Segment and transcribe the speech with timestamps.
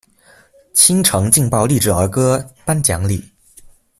[0.73, 3.23] 新城劲爆励志儿歌颁奖礼。